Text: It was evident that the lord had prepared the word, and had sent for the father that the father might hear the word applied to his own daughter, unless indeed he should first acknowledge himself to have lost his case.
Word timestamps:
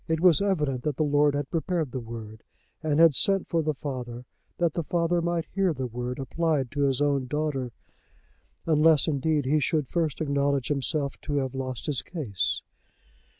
It 0.07 0.19
was 0.19 0.41
evident 0.41 0.81
that 0.81 0.95
the 0.97 1.03
lord 1.03 1.35
had 1.35 1.51
prepared 1.51 1.91
the 1.91 1.99
word, 1.99 2.41
and 2.81 2.99
had 2.99 3.13
sent 3.13 3.47
for 3.47 3.61
the 3.61 3.75
father 3.75 4.25
that 4.57 4.73
the 4.73 4.81
father 4.81 5.21
might 5.21 5.45
hear 5.53 5.73
the 5.75 5.85
word 5.85 6.17
applied 6.17 6.71
to 6.71 6.85
his 6.87 7.03
own 7.03 7.27
daughter, 7.27 7.71
unless 8.65 9.07
indeed 9.07 9.45
he 9.45 9.59
should 9.59 9.87
first 9.87 10.19
acknowledge 10.19 10.69
himself 10.69 11.17
to 11.21 11.35
have 11.35 11.53
lost 11.53 11.85
his 11.85 12.01
case. 12.01 12.63